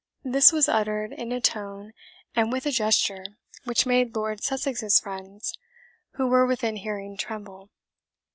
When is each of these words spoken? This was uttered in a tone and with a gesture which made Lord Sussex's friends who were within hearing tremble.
This 0.23 0.51
was 0.51 0.67
uttered 0.67 1.13
in 1.13 1.31
a 1.31 1.39
tone 1.39 1.91
and 2.35 2.51
with 2.51 2.65
a 2.65 2.71
gesture 2.71 3.23
which 3.65 3.85
made 3.85 4.15
Lord 4.15 4.41
Sussex's 4.43 4.99
friends 4.99 5.53
who 6.13 6.25
were 6.25 6.47
within 6.47 6.77
hearing 6.77 7.15
tremble. 7.17 7.69